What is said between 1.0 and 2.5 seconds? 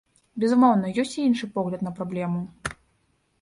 ёсць і іншы погляд на праблему.